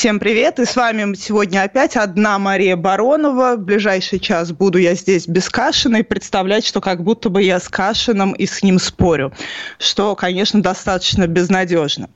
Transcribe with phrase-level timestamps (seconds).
[0.00, 3.56] Всем привет, и с вами сегодня опять одна Мария Баронова.
[3.56, 7.60] В ближайший час буду я здесь без Кашина и представлять, что как будто бы я
[7.60, 9.34] с Кашином и с ним спорю,
[9.78, 12.08] что, конечно, достаточно безнадежно.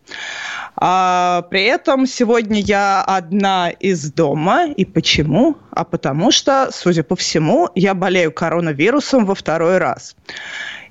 [0.77, 4.65] А, при этом сегодня я одна из дома.
[4.65, 5.59] И почему?
[5.71, 10.17] А потому что, судя по всему, я болею коронавирусом во второй раз.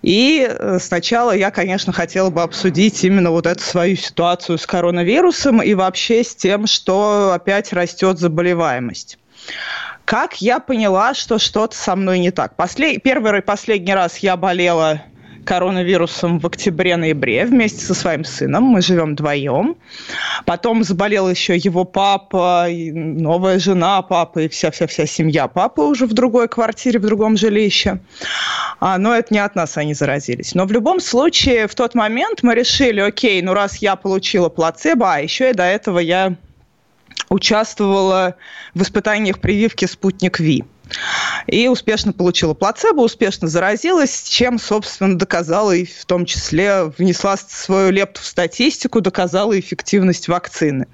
[0.04, 5.62] И э, сначала я, конечно, хотела бы обсудить именно вот эту свою ситуацию с коронавирусом
[5.62, 9.18] и вообще с тем, что опять растет заболеваемость.
[10.04, 12.58] Как я поняла, что что-то со мной не так?
[12.58, 13.02] Послед...
[13.02, 15.02] Первый и последний раз я болела
[15.44, 18.64] коронавирусом в октябре-ноябре вместе со своим сыном.
[18.64, 19.76] Мы живем вдвоем.
[20.46, 26.48] Потом заболел еще его папа, новая жена папы и вся-вся-вся семья папы уже в другой
[26.48, 28.00] квартире, в другом жилище.
[28.80, 30.56] А, но это не от нас они заразились.
[30.56, 35.14] Но в любом случае, в тот момент мы решили, окей, ну раз я получила плацебо,
[35.14, 36.36] а еще и до этого я
[37.30, 38.36] участвовала
[38.74, 40.64] в испытаниях прививки «Спутник Ви».
[41.48, 47.92] И успешно получила плацебо, успешно заразилась, чем, собственно, доказала и в том числе внесла свою
[47.92, 50.88] лепту в статистику, доказала эффективность вакцины.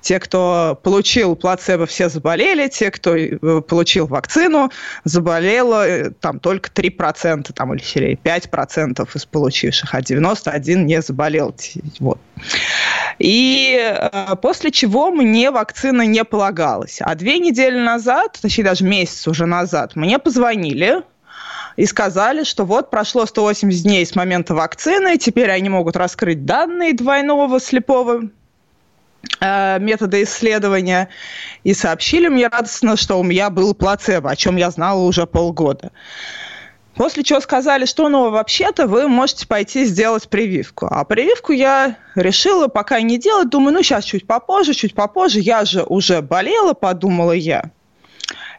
[0.00, 4.70] Те, кто получил плацебо, все заболели, те, кто э, получил вакцину,
[5.04, 11.54] заболело э, там только 3% там, или 5% из получивших, а 91 не заболел.
[12.00, 12.18] Вот.
[13.18, 16.98] И э, после чего мне вакцина не полагалась.
[17.00, 21.02] А две недели назад, точнее даже месяц уже назад, мне позвонили
[21.76, 26.94] и сказали, что вот прошло 180 дней с момента вакцины, теперь они могут раскрыть данные
[26.94, 28.22] двойного слепого
[29.40, 31.08] э, метода исследования
[31.64, 35.92] и сообщили мне радостно, что у меня был плацебо, о чем я знала уже полгода.
[36.94, 40.86] После чего сказали, что ну вообще-то вы можете пойти сделать прививку.
[40.90, 43.48] А прививку я решила пока не делать.
[43.48, 45.40] Думаю, ну сейчас чуть попозже, чуть попозже.
[45.40, 47.70] Я же уже болела, подумала я.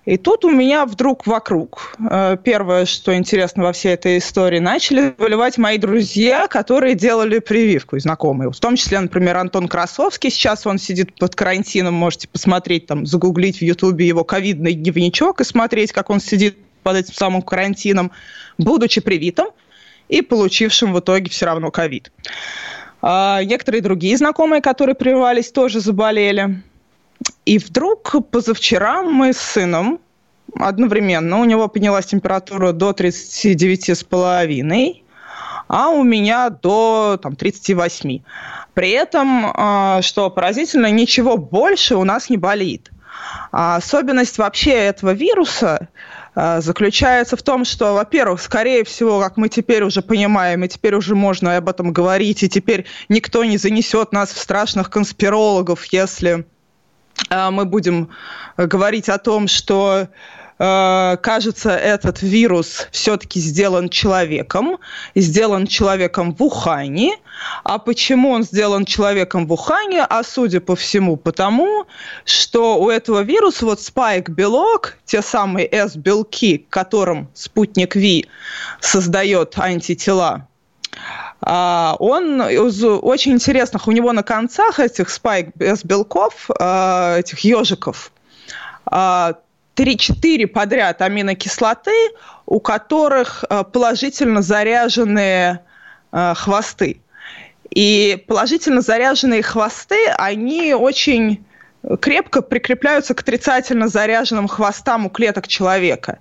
[0.05, 5.13] И тут у меня вдруг вокруг, э, первое, что интересно во всей этой истории, начали
[5.17, 8.51] выливать мои друзья, которые делали прививку, знакомые.
[8.51, 10.29] В том числе, например, Антон Красовский.
[10.29, 15.45] Сейчас он сидит под карантином, можете посмотреть, там, загуглить в Ютубе его ковидный дневничок и
[15.45, 18.11] смотреть, как он сидит под этим самым карантином,
[18.57, 19.47] будучи привитым
[20.09, 22.11] и получившим в итоге все равно ковид.
[23.01, 26.61] А некоторые другие знакомые, которые прививались, тоже заболели.
[27.45, 29.99] И вдруг позавчера мы с сыном
[30.55, 35.01] одновременно, у него поднялась температура до 39,5,
[35.67, 38.19] а у меня до там, 38.
[38.73, 42.91] При этом, а, что поразительно, ничего больше у нас не болит.
[43.51, 45.87] А особенность вообще этого вируса
[46.35, 51.15] заключается в том, что, во-первых, скорее всего, как мы теперь уже понимаем, и теперь уже
[51.15, 56.45] можно об этом говорить, и теперь никто не занесет нас в страшных конспирологов, если
[57.29, 58.09] а, мы будем
[58.57, 60.07] говорить о том, что
[60.65, 64.77] Э, кажется, этот вирус все-таки сделан человеком,
[65.13, 67.17] сделан человеком в Ухане.
[67.65, 70.05] А почему он сделан человеком в Ухане?
[70.05, 71.85] А судя по всему, потому
[72.23, 78.29] что у этого вируса вот спайк-белок, те самые S-белки, которым спутник Ви
[78.79, 80.47] создает антитела,
[81.41, 88.13] а, он из очень интересных, у него на концах этих спайк белков, э, этих ежиков,
[88.85, 89.33] а,
[89.75, 92.11] 3-4 подряд аминокислоты,
[92.45, 95.61] у которых э, положительно заряженные
[96.11, 97.01] э, хвосты.
[97.69, 101.43] И положительно заряженные хвосты, они очень
[101.99, 106.19] крепко прикрепляются к отрицательно заряженным хвостам у клеток человека.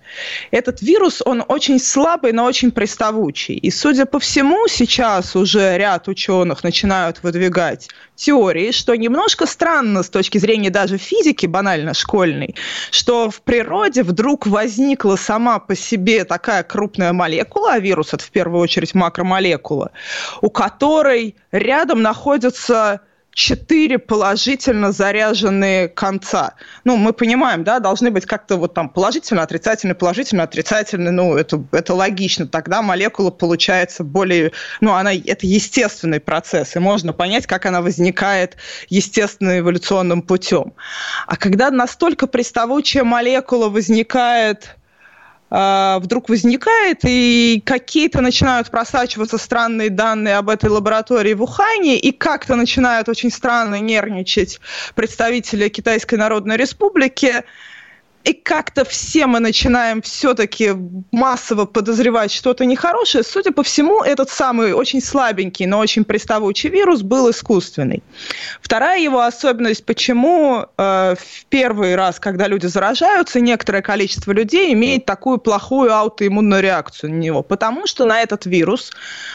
[0.51, 3.55] Этот вирус, он очень слабый, но очень приставучий.
[3.55, 10.11] И, судя по всему, сейчас уже ряд ученых начинают выдвигать теории, что немножко странно с
[10.11, 12.55] точки зрения даже физики, банально школьной,
[12.91, 18.31] что в природе вдруг возникла сама по себе такая крупная молекула, а вирус это в
[18.31, 19.91] первую очередь макромолекула,
[20.41, 23.01] у которой рядом находятся
[23.33, 26.55] четыре положительно заряженные конца.
[26.85, 31.65] Ну, мы понимаем, да, должны быть как-то вот там положительно, отрицательно, положительно, отрицательно, ну, это,
[31.73, 32.47] это логично.
[32.47, 38.57] Тогда молекула получается более, ну, она, это естественный процесс, и можно понять, как она возникает
[38.89, 40.75] естественно эволюционным путем.
[41.27, 44.77] А когда настолько приставучая молекула возникает
[45.55, 52.11] а, вдруг возникает, и какие-то начинают просачиваться странные данные об этой лаборатории в Ухане, и
[52.11, 54.61] как-то начинают очень странно нервничать
[54.95, 57.45] представители Китайской Народной Республики,
[58.25, 60.73] и как-то все мы начинаем все-таки
[61.11, 63.25] массово подозревать что-то нехорошее.
[63.25, 68.03] Судя по всему, этот самый очень слабенький, но очень приставучий вирус был искусственный.
[68.61, 75.05] Вторая его особенность, почему э, в первый раз, когда люди заражаются, некоторое количество людей имеет
[75.05, 77.43] такую плохую аутоиммунную реакцию на него.
[77.43, 78.93] Потому что на этот вирус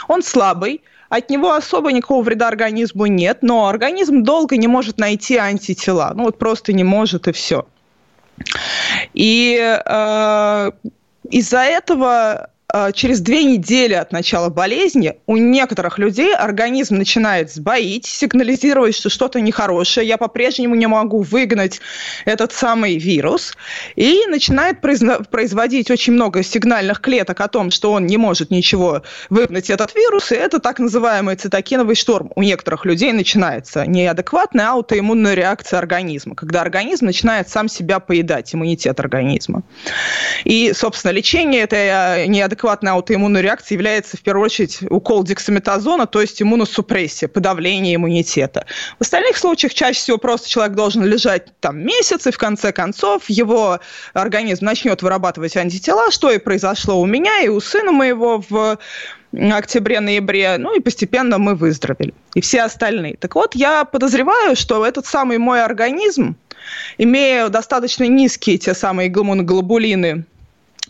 [0.08, 5.38] он слабый, от него особо никакого вреда организму нет, но организм долго не может найти
[5.38, 6.12] антитела.
[6.16, 7.66] Ну вот просто не может и все.
[9.14, 10.72] И э,
[11.30, 12.50] из-за этого
[12.94, 19.42] через две недели от начала болезни у некоторых людей организм начинает сбоить, сигнализировать, что что-то
[19.42, 21.80] нехорошее, я по-прежнему не могу выгнать
[22.26, 23.56] этот самый вирус,
[23.96, 29.70] и начинает производить очень много сигнальных клеток о том, что он не может ничего выгнать
[29.70, 32.32] этот вирус, и это так называемый цитокиновый шторм.
[32.36, 39.00] У некоторых людей начинается неадекватная аутоиммунная реакция организма, когда организм начинает сам себя поедать, иммунитет
[39.00, 39.64] организма.
[40.44, 46.20] И, собственно, лечение этой неадекватной адекватной аутоиммунной реакцией является в первую очередь укол дексаметазона, то
[46.22, 48.66] есть иммуносупрессия, подавление иммунитета.
[49.00, 53.30] В остальных случаях чаще всего просто человек должен лежать там месяц, и в конце концов
[53.30, 53.80] его
[54.14, 58.78] организм начнет вырабатывать антитела, что и произошло у меня и у сына моего в
[59.34, 62.14] октябре-ноябре, ну и постепенно мы выздоровели.
[62.36, 63.16] И все остальные.
[63.18, 66.36] Так вот, я подозреваю, что этот самый мой организм,
[66.98, 70.26] имея достаточно низкие те самые гомоноглобулины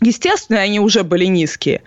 [0.00, 1.82] Естественно, они уже были низкие.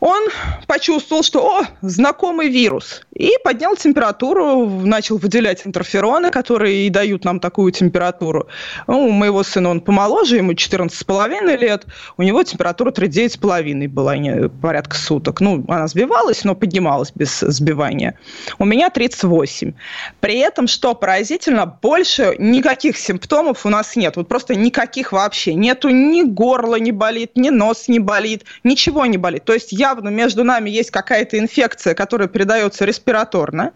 [0.00, 0.28] Он
[0.66, 7.40] почувствовал, что, о, знакомый вирус, и поднял температуру, начал выделять интерфероны, которые и дают нам
[7.40, 8.46] такую температуру.
[8.86, 11.86] Ну, у моего сына он помоложе, ему 14,5 лет,
[12.18, 15.40] у него температура 39,5 была, не, порядка суток.
[15.40, 18.18] Ну, она сбивалась, но поднималась без сбивания.
[18.58, 19.72] У меня 38.
[20.20, 24.16] При этом, что поразительно, больше никаких симптомов у нас нет.
[24.16, 25.54] Вот просто никаких вообще.
[25.54, 29.44] Нету ни горла не болит, ни нос не болит, ничего не болит.
[29.44, 33.72] То есть явно между нами есть какая-то инфекция, которая передается респираторно,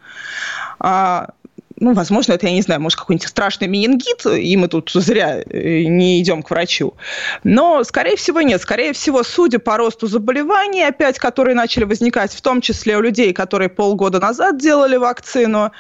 [0.79, 1.29] а,
[1.77, 5.85] ну, возможно, это, я не знаю, может, какой-нибудь страшный менингит, и мы тут зря э,
[5.85, 6.95] не идем к врачу.
[7.43, 8.61] Но, скорее всего, нет.
[8.61, 13.33] Скорее всего, судя по росту заболеваний, опять, которые начали возникать, в том числе у людей,
[13.33, 15.73] которые полгода назад делали вакцину,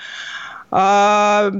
[0.70, 1.50] а,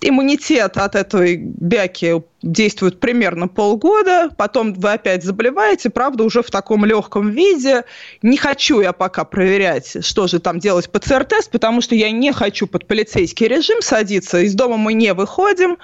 [0.00, 6.84] иммунитет от этой бяки действует примерно полгода, потом вы опять заболеваете, правда, уже в таком
[6.84, 7.84] легком виде.
[8.22, 12.66] Не хочу я пока проверять, что же там делать ПЦР-тест, потому что я не хочу
[12.66, 14.40] под полицейский режим садиться.
[14.40, 15.76] Из дома мы не выходим,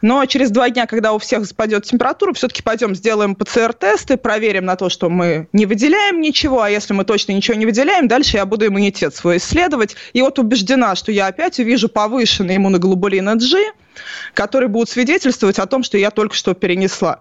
[0.00, 4.76] но через два дня, когда у всех спадет температура, все-таки пойдем сделаем ПЦР-тесты, проверим на
[4.76, 8.46] то, что мы не выделяем ничего, а если мы точно ничего не выделяем, дальше я
[8.46, 9.96] буду иммунитет свой исследовать.
[10.12, 13.72] И вот убеждена, что я опять увижу повышенный иммуноглобулин G,
[14.34, 17.20] которые будут свидетельствовать о том, что я только что перенесла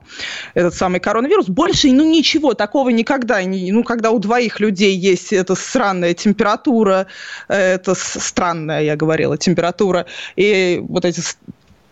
[0.53, 1.47] этот самый коронавирус.
[1.47, 3.71] Больше, ну, ничего такого никогда не...
[3.71, 7.07] Ну, когда у двоих людей есть эта странная температура,
[7.47, 10.05] это странная, я говорила, температура,
[10.35, 11.21] и вот эти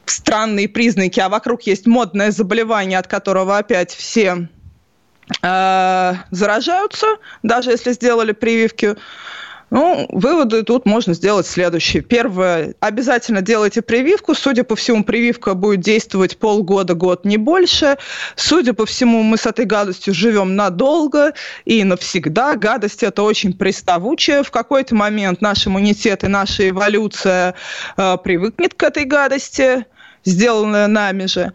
[0.06, 4.48] странные признаки, а вокруг есть модное заболевание, от которого опять все
[5.42, 7.08] э, заражаются,
[7.42, 8.96] даже если сделали прививки.
[9.74, 12.04] Ну, выводы тут можно сделать следующие.
[12.04, 12.76] Первое.
[12.80, 14.36] Обязательно делайте прививку.
[14.36, 17.98] Судя по всему, прививка будет действовать полгода, год, не больше.
[18.36, 21.34] Судя по всему, мы с этой гадостью живем надолго
[21.66, 22.56] и навсегда.
[22.56, 24.44] Гадость– это очень приставучая.
[24.44, 27.56] В какой-то момент наш иммунитет и наша эволюция
[27.98, 29.88] э, привыкнет к этой гадости
[30.26, 31.54] сделанное нами же.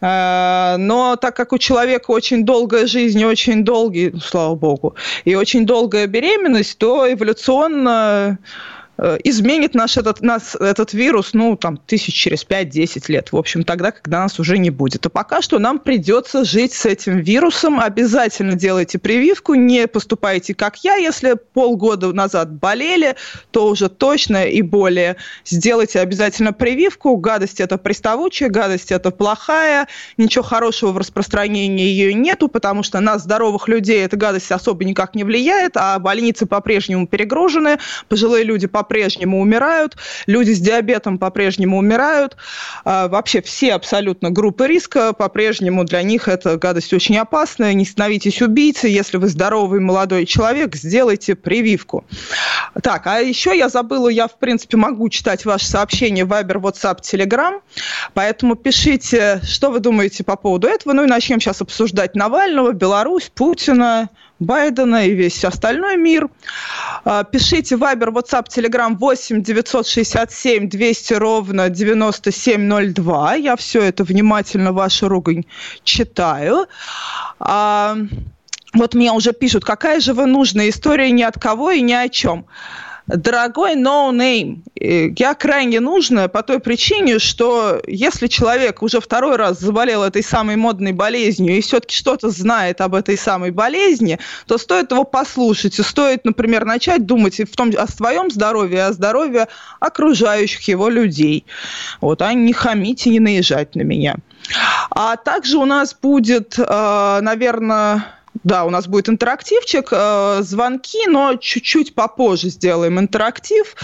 [0.00, 4.94] А, но так как у человека очень долгая жизнь, очень долгий, слава богу,
[5.24, 8.36] и очень долгая беременность, то эволюционно Э,
[8.98, 13.92] изменит наш этот, нас, этот вирус, ну, там, тысяч через 5-10 лет, в общем, тогда,
[13.92, 15.06] когда нас уже не будет.
[15.06, 17.80] А пока что нам придется жить с этим вирусом.
[17.80, 20.96] Обязательно делайте прививку, не поступайте, как я.
[20.96, 23.14] Если полгода назад болели,
[23.50, 27.16] то уже точно и более сделайте обязательно прививку.
[27.16, 29.86] Гадость– это приставучая, гадость– это плохая.
[30.16, 35.14] Ничего хорошего в распространении ее нету, потому что на здоровых людей эта гадость особо никак
[35.14, 37.78] не влияет, а больницы по-прежнему перегружены,
[38.08, 42.38] пожилые люди по по-прежнему умирают, люди с диабетом по-прежнему умирают,
[42.86, 48.40] а, вообще все абсолютно группы риска, по-прежнему для них эта гадость очень опасная, не становитесь
[48.40, 52.06] убийцей, если вы здоровый молодой человек, сделайте прививку.
[52.82, 57.02] Так, а еще я забыла, я, в принципе, могу читать ваши сообщения в Viber, WhatsApp,
[57.02, 57.60] Telegram,
[58.14, 63.30] поэтому пишите, что вы думаете по поводу этого, ну и начнем сейчас обсуждать Навального, Беларусь,
[63.34, 66.28] Путина, Байдена и весь остальной мир.
[67.04, 73.34] А, пишите Viber, WhatsApp, Telegram 8 967 200 ровно 9702.
[73.34, 75.44] Я все это внимательно, вашу ругань,
[75.84, 76.66] читаю.
[77.40, 77.96] А,
[78.74, 82.08] вот мне уже пишут, какая же вы нужная история ни от кого и ни о
[82.08, 82.46] чем.
[83.08, 89.36] Дорогой no name, э, я крайне нужна по той причине, что если человек уже второй
[89.36, 94.58] раз заболел этой самой модной болезнью и все-таки что-то знает об этой самой болезни, то
[94.58, 99.48] стоит его послушать и стоит, например, начать думать в том, о своем здоровье, о здоровье
[99.80, 101.46] окружающих его людей.
[102.02, 104.16] Вот, а не хамить и не наезжать на меня.
[104.90, 111.36] А также у нас будет, э, наверное, да, у нас будет интерактивчик, э, звонки, но
[111.36, 113.74] чуть-чуть попозже сделаем интерактив.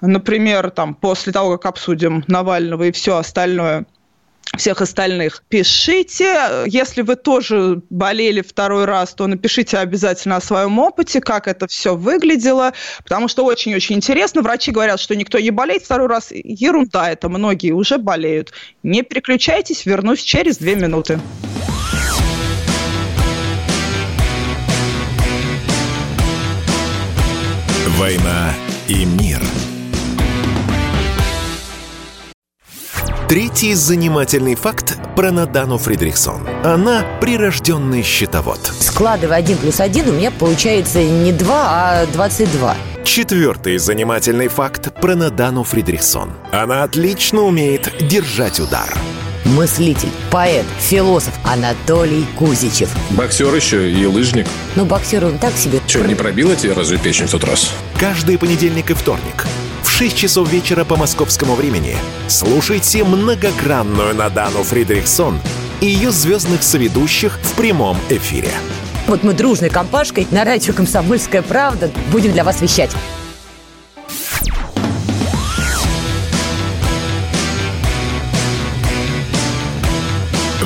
[0.00, 3.86] Например, там, после того, как обсудим Навального и все остальное
[4.56, 5.42] всех остальных.
[5.48, 6.64] Пишите.
[6.66, 11.96] Если вы тоже болели второй раз, то напишите обязательно о своем опыте, как это все
[11.96, 14.42] выглядело, потому что очень-очень интересно.
[14.42, 16.28] Врачи говорят, что никто не болеет второй раз.
[16.32, 18.52] Ерунда это, многие уже болеют.
[18.82, 21.18] Не переключайтесь, вернусь через две минуты.
[28.02, 28.52] «Война
[28.88, 29.40] и мир».
[33.28, 36.48] Третий занимательный факт про Надану Фридрихсон.
[36.64, 38.58] Она прирожденный счетовод.
[38.80, 42.74] Складывая один плюс один, у меня получается не два, а двадцать два.
[43.04, 46.32] Четвертый занимательный факт про Надану Фридрихсон.
[46.50, 48.92] Она отлично умеет держать удар
[49.44, 52.90] мыслитель, поэт, философ Анатолий Кузичев.
[53.10, 54.46] Боксер еще и лыжник.
[54.76, 55.80] Ну, боксер он так себе.
[55.86, 57.72] Че, не пробила тебе разве печень в тот раз?
[57.98, 59.46] Каждый понедельник и вторник
[59.82, 61.96] в 6 часов вечера по московскому времени
[62.26, 65.38] слушайте многогранную Надану Фридрихсон
[65.80, 68.48] и ее звездных соведущих в прямом эфире.
[69.06, 72.90] Вот мы дружной компашкой на радио «Комсомольская правда» будем для вас вещать.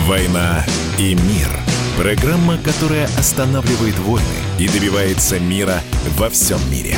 [0.06, 0.64] «Война
[1.00, 1.48] и мир».
[1.98, 4.22] Программа, которая останавливает войны
[4.56, 5.80] и добивается мира
[6.16, 6.94] во всем мире.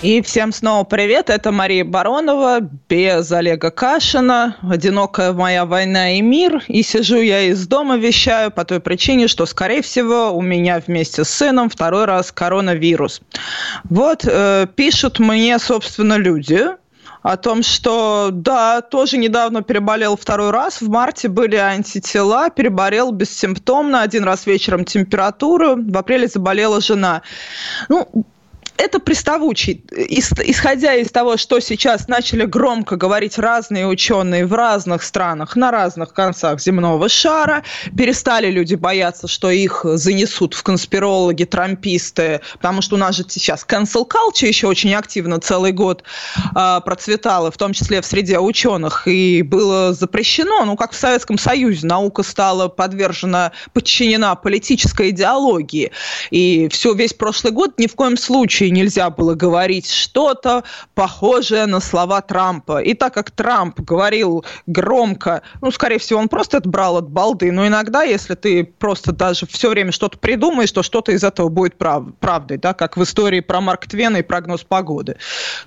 [0.00, 6.62] И всем снова привет, это Мария Баронова, без Олега Кашина, «Одинокая моя война и мир».
[6.68, 11.24] И сижу я из дома, вещаю по той причине, что, скорее всего, у меня вместе
[11.24, 13.22] с сыном второй раз коронавирус.
[13.90, 16.64] Вот э, пишут мне, собственно, люди,
[17.24, 24.02] о том, что да, тоже недавно переболел второй раз, в марте были антитела, переболел бессимптомно,
[24.02, 27.22] один раз вечером температуру, в апреле заболела жена.
[27.88, 28.26] Ну,
[28.76, 29.84] это приставучий.
[29.92, 36.12] Исходя из того, что сейчас начали громко говорить разные ученые в разных странах, на разных
[36.12, 37.62] концах земного шара,
[37.96, 43.64] перестали люди бояться, что их занесут в конспирологи, трамписты, потому что у нас же сейчас
[43.68, 46.02] cancel culture еще очень активно целый год
[46.54, 51.38] э, процветала, в том числе в среде ученых, и было запрещено, ну, как в Советском
[51.38, 55.92] Союзе, наука стала подвержена, подчинена политической идеологии,
[56.30, 61.66] и все, весь прошлый год ни в коем случае случае нельзя было говорить что-то похожее
[61.66, 62.78] на слова Трампа.
[62.82, 67.52] И так как Трамп говорил громко, ну, скорее всего, он просто это брал от балды,
[67.52, 71.76] но иногда, если ты просто даже все время что-то придумаешь, то что-то из этого будет
[71.76, 75.16] прав правдой, да, как в истории про Марк Твена и прогноз погоды.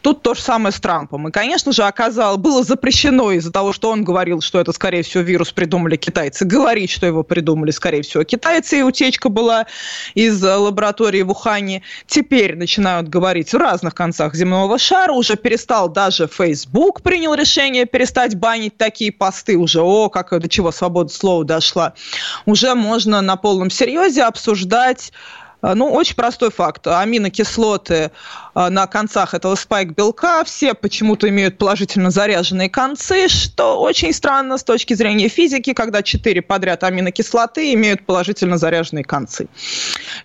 [0.02, 1.28] Тут то же самое с Трампом.
[1.28, 5.24] И, конечно же, оказалось, было запрещено из-за того, что он говорил, что это, скорее всего,
[5.24, 9.66] вирус придумали китайцы, говорить, что его придумали, скорее всего, китайцы, и утечка была
[10.16, 11.84] из лаборатории в Ухане.
[12.08, 15.12] Теперь начинается начинают говорить в разных концах земного шара.
[15.12, 19.58] Уже перестал даже Facebook принял решение перестать банить такие посты.
[19.58, 21.94] Уже, о, как до чего свобода слова дошла.
[22.46, 25.12] Уже можно на полном серьезе обсуждать
[25.62, 26.88] э, ну, очень простой факт.
[26.88, 28.12] Аминокислоты
[28.58, 34.96] на концах этого спайк-белка, все почему-то имеют положительно заряженные концы, что очень странно с точки
[34.96, 39.48] зрения физики, когда четыре подряд аминокислоты имеют положительно заряженные концы.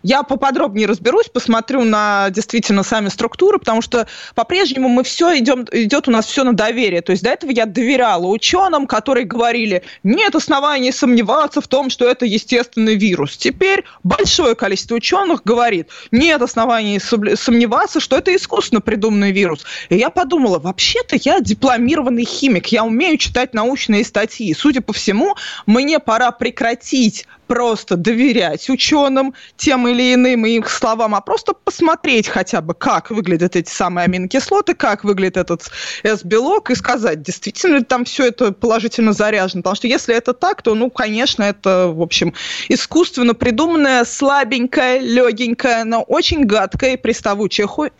[0.02, 6.08] Я поподробнее разберусь, посмотрю на действительно сами структуры, потому что по-прежнему мы все идем, идет
[6.08, 7.02] у нас все на доверие.
[7.02, 12.08] То есть до этого я доверяла ученым, которые говорили, нет оснований сомневаться в том, что
[12.08, 13.36] это естественный вирус.
[13.36, 19.64] Теперь большое количество ученых говорит, нет оснований сомневаться, что это искусственно придуманный вирус.
[19.88, 24.54] И я подумала, вообще-то я дипломированный химик, я умею читать научные статьи.
[24.54, 25.34] Судя по всему,
[25.66, 32.62] мне пора прекратить просто доверять ученым тем или иным их словам, а просто посмотреть хотя
[32.62, 35.70] бы, как выглядят эти самые аминокислоты, как выглядит этот
[36.02, 39.62] S-белок, и сказать, действительно ли там все это положительно заряжено.
[39.62, 42.32] Потому что если это так, то, ну, конечно, это, в общем,
[42.70, 47.90] искусственно придуманная, слабенькая, легенькая, но очень гадкая и приставучая хуй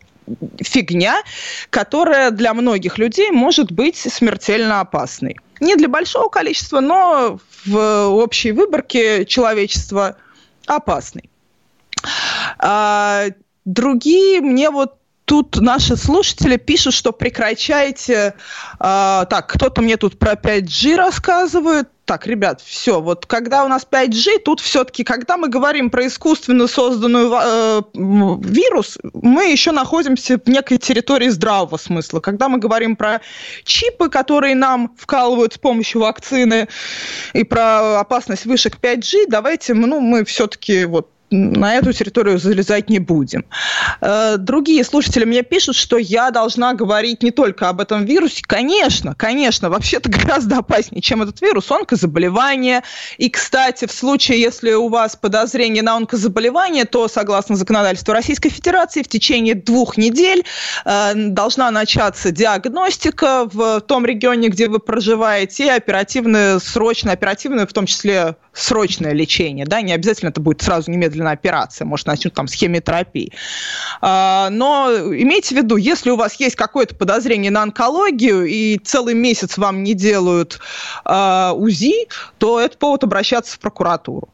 [0.62, 1.22] фигня,
[1.70, 5.36] которая для многих людей может быть смертельно опасной.
[5.60, 10.16] Не для большого количества, но в общей выборке человечества
[10.66, 11.30] опасный.
[12.58, 13.26] А,
[13.64, 18.34] другие мне вот тут наши слушатели пишут, что прекращайте.
[18.78, 21.88] Э, так, кто-то мне тут про 5G рассказывает.
[22.04, 26.66] Так, ребят, все, вот когда у нас 5G, тут все-таки, когда мы говорим про искусственно
[26.66, 32.18] созданную э, вирус, мы еще находимся в некой территории здравого смысла.
[32.18, 33.21] Когда мы говорим про
[33.62, 36.66] чипы, которые нам вкалывают с помощью вакцины,
[37.35, 42.98] и про опасность вышек 5G, давайте, ну, мы все-таки вот на эту территорию залезать не
[42.98, 43.44] будем.
[44.00, 48.42] Э, другие слушатели мне пишут, что я должна говорить не только об этом вирусе.
[48.46, 52.82] Конечно, конечно, вообще-то гораздо опаснее, чем этот вирус, онкозаболевание.
[53.18, 59.02] И, кстати, в случае, если у вас подозрение на онкозаболевание, то, согласно законодательству Российской Федерации,
[59.02, 60.44] в течение двух недель
[60.84, 67.72] э, должна начаться диагностика в том регионе, где вы проживаете, и оперативное, срочное, оперативное, в
[67.72, 70.90] том числе срочное лечение, да, не обязательно это будет сразу
[71.23, 73.33] немедленная операция, может, начнут там с химиотерапии.
[74.00, 79.14] А, но имейте в виду, если у вас есть какое-то подозрение на онкологию и целый
[79.14, 80.61] месяц вам не делают
[81.05, 84.29] а, УЗИ, то это повод обращаться в прокуратуру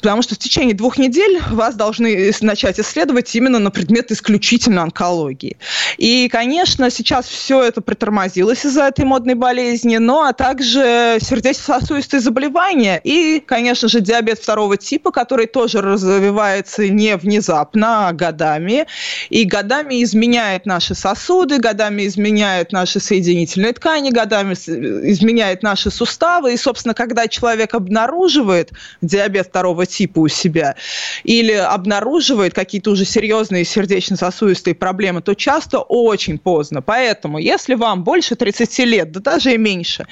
[0.00, 5.56] потому что в течение двух недель вас должны начать исследовать именно на предмет исключительно онкологии.
[5.96, 13.00] И, конечно, сейчас все это притормозилось из-за этой модной болезни, но а также сердечно-сосудистые заболевания
[13.02, 18.86] и, конечно же, диабет второго типа, который тоже развивается не внезапно, а годами.
[19.30, 26.54] И годами изменяет наши сосуды, годами изменяет наши соединительные ткани, годами изменяет наши суставы.
[26.54, 28.70] И, собственно, когда человек обнаруживает
[29.00, 30.76] диабет второго типа, типа у себя,
[31.24, 36.82] или обнаруживает какие-то уже серьезные сердечно-сосудистые проблемы, то часто очень поздно.
[36.82, 40.06] Поэтому, если вам больше 30 лет, да даже и меньше,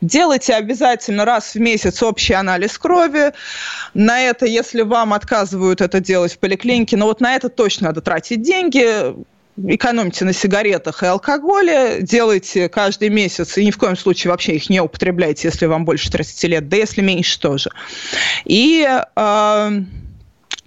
[0.00, 3.32] делайте обязательно раз в месяц общий анализ крови.
[3.94, 8.00] На это, если вам отказывают это делать в поликлинике, но вот на это точно надо
[8.00, 9.14] тратить деньги
[9.68, 14.70] экономьте на сигаретах и алкоголе, делайте каждый месяц, и ни в коем случае вообще их
[14.70, 17.70] не употребляйте, если вам больше 30 лет, да если меньше тоже.
[18.44, 19.70] И э,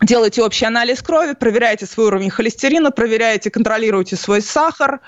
[0.01, 4.99] делайте общий анализ крови, проверяйте свой уровень холестерина, проверяйте, контролируйте свой сахар,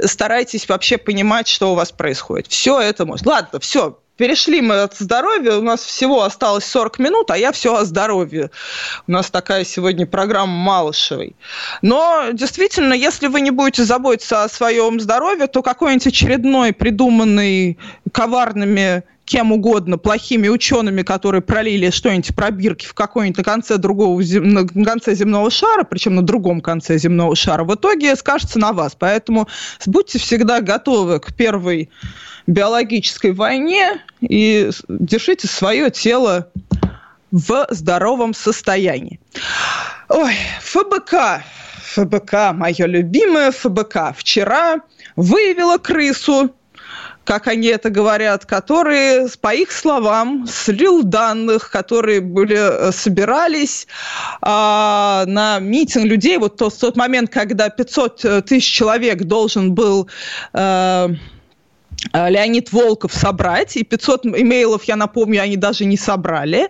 [0.00, 2.46] старайтесь вообще понимать, что у вас происходит.
[2.48, 3.32] Все это можно.
[3.32, 7.74] Ладно, все, перешли мы от здоровья, у нас всего осталось 40 минут, а я все
[7.74, 8.50] о здоровье.
[9.06, 11.36] У нас такая сегодня программа Малышевой.
[11.80, 17.78] Но действительно, если вы не будете заботиться о своем здоровье, то какой-нибудь очередной придуманный
[18.12, 24.20] коварными кем угодно, плохими учеными, которые пролили что-нибудь про бирки в какой-нибудь на конце другого,
[24.22, 28.96] на конце земного шара, причем на другом конце земного шара, в итоге скажется на вас.
[28.98, 29.46] Поэтому
[29.84, 31.90] будьте всегда готовы к первой
[32.48, 36.50] биологической войне и держите свое тело
[37.30, 39.20] в здоровом состоянии.
[40.08, 41.44] Ой, ФБК,
[41.82, 44.80] ФБК, мое любимое ФБК, вчера
[45.14, 46.54] выявила крысу,
[47.24, 53.86] как они это говорят, которые, по их словам, слил данных, которые были, э, собирались
[54.40, 56.38] а, на митинг людей.
[56.38, 60.08] Вот тот, тот момент, когда 500 э, тысяч человек должен был...
[60.54, 61.08] Э,
[62.12, 66.68] Леонид Волков собрать, и 500 имейлов, я напомню, они даже не собрали.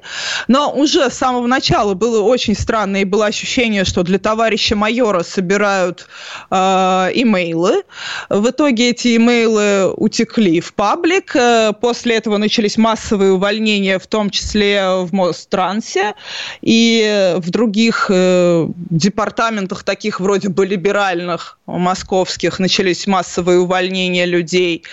[0.49, 5.23] Но уже с самого начала было очень странно, и было ощущение, что для товарища майора
[5.23, 6.07] собирают
[6.51, 6.57] э,
[7.15, 7.83] имейлы.
[8.31, 11.37] В итоге эти имейлы утекли в паблик.
[11.37, 16.15] Э, после этого начались массовые увольнения, в том числе в Мострансе
[16.63, 24.85] и в других э, департаментах, таких вроде бы либеральных, московских, начались массовые увольнения людей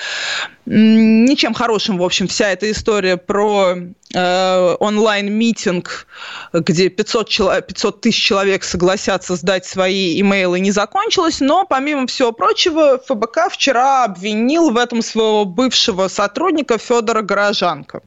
[0.66, 3.76] ничем хорошим, в общем, вся эта история про
[4.14, 6.08] э, онлайн-митинг,
[6.54, 11.40] где 500, 500 тысяч человек согласятся сдать свои имейлы, не закончилась.
[11.40, 18.02] Но, помимо всего прочего, ФБК вчера обвинил в этом своего бывшего сотрудника Федора Горожанка.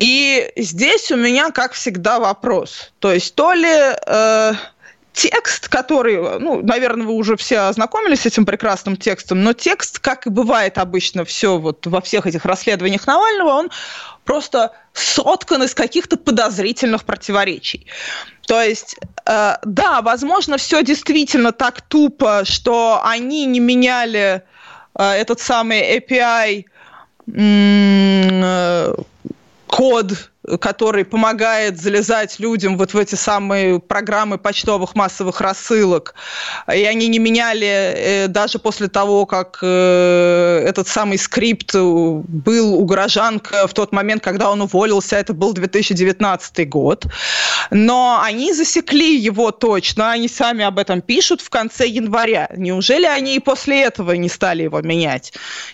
[0.00, 2.92] И здесь у меня, как всегда, вопрос.
[2.98, 3.94] То есть то ли...
[4.06, 4.52] Э,
[5.18, 10.26] текст, который, ну, наверное, вы уже все ознакомились с этим прекрасным текстом, но текст, как
[10.28, 13.70] и бывает обычно все вот во всех этих расследованиях Навального, он
[14.24, 17.86] просто соткан из каких-то подозрительных противоречий.
[18.46, 24.44] То есть, э, да, возможно, все действительно так тупо, что они не меняли
[24.94, 26.64] э, этот самый API
[27.34, 28.94] э,
[29.66, 30.12] код
[30.56, 36.14] который помогает залезать людям вот в эти самые программы почтовых массовых рассылок.
[36.72, 42.84] И они не меняли э, даже после того, как э, этот самый скрипт был у
[42.84, 45.16] горожанка в тот момент, когда он уволился.
[45.16, 47.06] Это был 2019 год.
[47.70, 50.12] Но они засекли его точно.
[50.12, 52.48] Они сами об этом пишут в конце января.
[52.56, 55.32] Неужели они и после этого не стали его менять?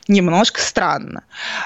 [0.09, 1.23] Немножко странно.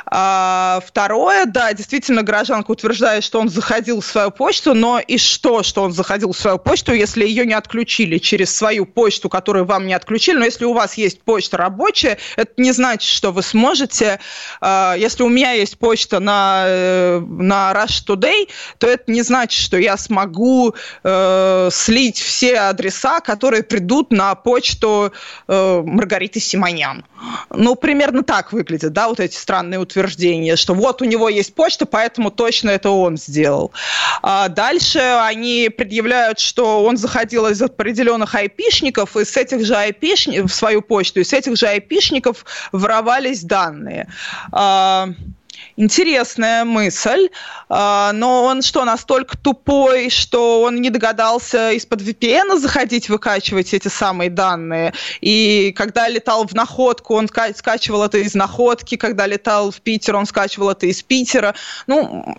[0.06, 5.18] А, второе, да, действительно, горожанка утверждает, утверждает, что он заходил в свою почту, но и
[5.18, 9.64] что, что он заходил в свою почту, если ее не отключили через свою почту, которую
[9.64, 10.38] вам не отключили.
[10.38, 14.18] Но если у вас есть почта рабочая, это не значит, что вы сможете,
[14.60, 19.60] э, если у меня есть почта на, э, на Rush Today, то это не значит,
[19.60, 25.12] что я смогу э, слить все адреса, которые придут на почту
[25.46, 27.04] э, Маргариты Симонян.
[27.50, 31.86] Ну, примерно так выглядят, да, вот эти странные утверждения, что вот у него есть почта,
[31.86, 33.72] поэтому точно это он сделал.
[34.22, 40.50] А дальше они предъявляют, что он заходил из определенных айпишников, и с этих же айпишников,
[40.50, 44.08] в свою почту, и с этих же айпишников воровались данные.
[44.52, 45.08] А,
[45.78, 47.30] интересная мысль,
[47.68, 53.88] а, но он что, настолько тупой, что он не догадался из-под VPN заходить, выкачивать эти
[53.88, 54.92] самые данные.
[55.20, 60.26] И когда летал в находку, он скачивал это из находки, когда летал в Питер, он
[60.26, 61.54] скачивал это из Питера.
[61.86, 62.34] Ну,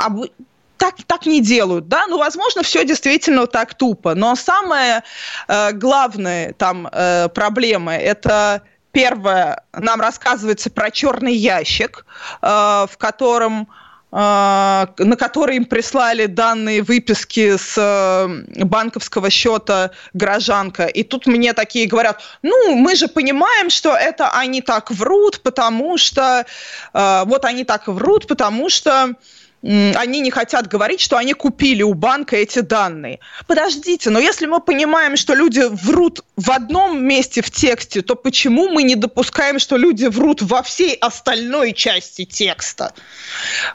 [0.77, 5.03] так, так не делают, да, ну, возможно, все действительно так тупо, но самая
[5.47, 12.05] э, главная там э, проблема– это Первое, нам рассказывается про черный ящик,
[12.41, 13.67] э, в котором
[14.11, 20.87] э, на который им прислали данные выписки с э, банковского счета гражданка.
[20.87, 25.97] И тут мне такие говорят, ну, мы же понимаем, что это они так врут, потому
[25.97, 26.45] что...
[26.93, 29.13] Вот они так врут, потому что
[29.61, 33.19] они не хотят говорить, что они купили у банка эти данные.
[33.45, 38.69] Подождите, но если мы понимаем, что люди врут в одном месте в тексте, то почему
[38.69, 42.93] мы не допускаем, что люди врут во всей остальной части текста?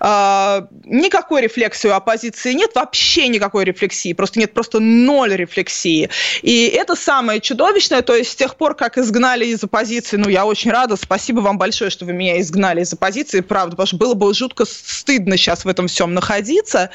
[0.00, 6.08] А, никакой рефлексии у оппозиции нет, вообще никакой рефлексии, просто нет просто ноль рефлексии.
[6.40, 10.46] И это самое чудовищное, то есть с тех пор, как изгнали из оппозиции, ну, я
[10.46, 14.14] очень рада, спасибо вам большое, что вы меня изгнали из оппозиции, правда, потому что было
[14.14, 16.90] бы жутко стыдно сейчас в этом всем находиться.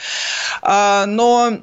[0.61, 1.59] А, но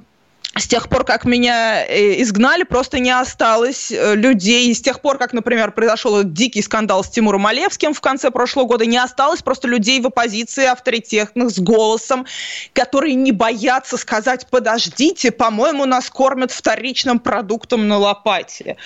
[0.59, 4.75] с тех пор, как меня э, изгнали, просто не осталось э, людей.
[4.75, 8.87] С тех пор, как, например, произошел дикий скандал с Тимуром Олевским в конце прошлого года,
[8.87, 12.27] не осталось просто людей в оппозиции авторитетных с голосом,
[12.73, 18.77] которые не боятся сказать, подождите, по-моему, нас кормят вторичным продуктом на лопате.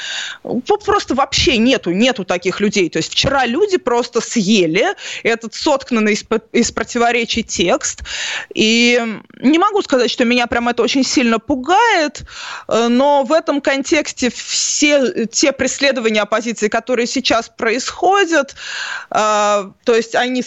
[0.84, 2.90] Просто вообще нету, нету таких людей.
[2.90, 4.86] То есть вчера люди просто съели
[5.22, 8.02] этот сотканный из, из противоречий текст.
[8.54, 9.00] И
[9.40, 12.24] не могу сказать, что меня прям это очень сильно пугает, пугает,
[12.68, 18.54] э, но в этом контексте все те преследования оппозиции, которые сейчас происходят,
[19.10, 20.42] э, то есть они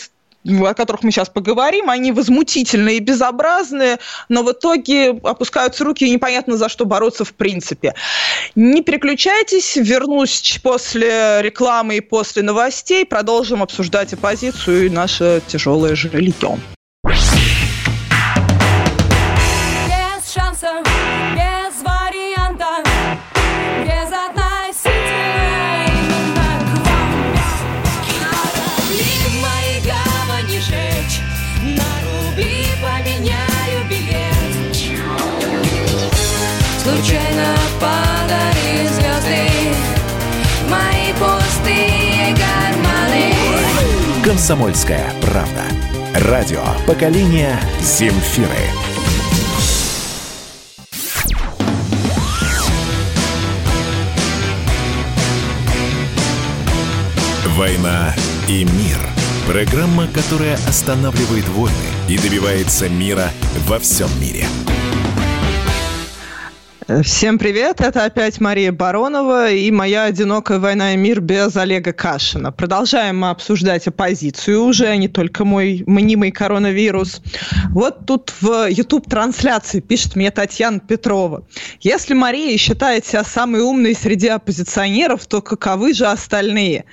[0.45, 6.11] о которых мы сейчас поговорим, они возмутительные и безобразные, но в итоге опускаются руки и
[6.11, 7.93] непонятно за что бороться в принципе.
[8.53, 16.59] Не переключайтесь, вернусь после рекламы и после новостей, продолжим обсуждать оппозицию и наше тяжелое жилье.
[44.43, 45.63] «Комсомольская правда».
[46.15, 48.49] Радио поколения Земфиры.
[57.55, 58.13] «Война
[58.49, 58.97] и мир».
[59.47, 61.77] Программа, которая останавливает войны
[62.09, 63.31] и добивается мира
[63.65, 64.45] во всем мире.
[67.03, 72.51] Всем привет, это опять Мария Баронова и моя «Одинокая война и мир» без Олега Кашина.
[72.51, 77.21] Продолжаем мы обсуждать оппозицию уже, а не только мой мнимый коронавирус.
[77.69, 81.45] Вот тут в YouTube-трансляции пишет мне Татьяна Петрова.
[81.79, 86.83] Если Мария считает себя самой умной среди оппозиционеров, то каковы же остальные?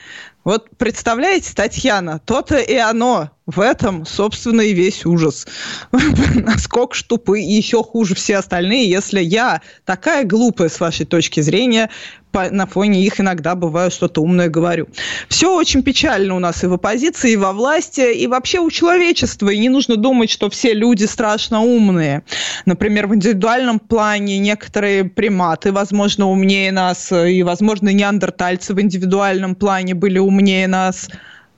[0.44, 3.30] Вот представляете, Татьяна, то-то и оно.
[3.50, 5.46] В этом, собственно, и весь ужас.
[6.34, 11.40] Насколько ж тупы и еще хуже все остальные, если я такая глупая с вашей точки
[11.40, 11.90] зрения,
[12.30, 14.86] по, на фоне их иногда бываю что-то умное говорю.
[15.28, 19.48] Все очень печально у нас и в оппозиции, и во власти, и вообще у человечества.
[19.48, 22.22] И не нужно думать, что все люди страшно умные.
[22.66, 29.94] Например, в индивидуальном плане некоторые приматы, возможно, умнее нас, и, возможно, неандертальцы в индивидуальном плане
[29.94, 31.08] были умнее нас.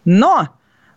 [0.07, 0.49] Но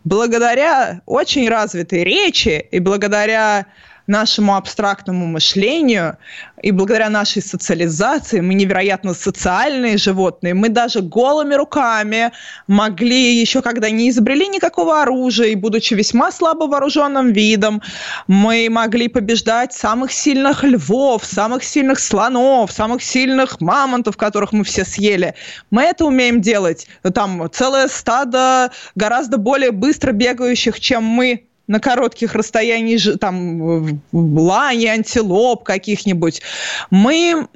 [0.05, 3.65] благодаря очень развитой речи и благодаря
[4.07, 6.17] нашему абстрактному мышлению
[6.61, 10.53] и благодаря нашей социализации мы невероятно социальные животные.
[10.53, 12.31] Мы даже голыми руками
[12.67, 17.81] могли, еще когда не изобрели никакого оружия, и будучи весьма слабо вооруженным видом,
[18.27, 24.85] мы могли побеждать самых сильных львов, самых сильных слонов, самых сильных мамонтов, которых мы все
[24.85, 25.35] съели.
[25.71, 26.87] Мы это умеем делать.
[27.13, 35.63] Там целое стадо гораздо более быстро бегающих, чем мы на коротких расстояниях, там, лани, антилоп
[35.63, 36.41] каких-нибудь,
[36.89, 37.47] мы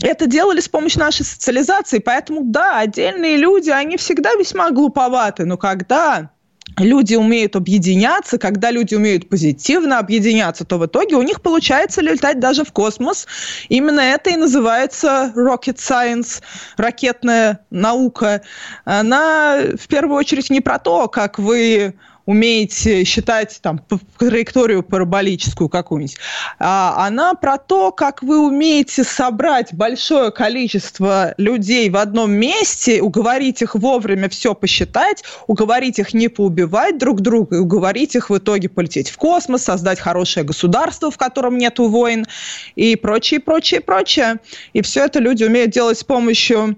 [0.00, 5.56] это делали с помощью нашей социализации, поэтому, да, отдельные люди, они всегда весьма глуповаты, но
[5.56, 6.30] когда
[6.76, 12.38] люди умеют объединяться, когда люди умеют позитивно объединяться, то в итоге у них получается летать
[12.38, 13.26] даже в космос.
[13.68, 16.42] Именно это и называется rocket science,
[16.76, 18.42] ракетная наука.
[18.84, 21.94] Она в первую очередь не про то, как вы
[22.28, 23.80] умеете считать там
[24.18, 26.18] траекторию параболическую какую-нибудь,
[26.58, 33.62] а она про то, как вы умеете собрать большое количество людей в одном месте, уговорить
[33.62, 38.68] их вовремя все посчитать, уговорить их не поубивать друг друга, и уговорить их в итоге
[38.68, 42.26] полететь в космос, создать хорошее государство, в котором нету войн
[42.76, 44.36] и прочее, прочее, прочее.
[44.74, 46.76] И все это люди умеют делать с помощью